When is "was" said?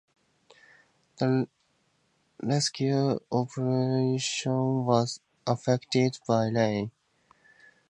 4.85-5.19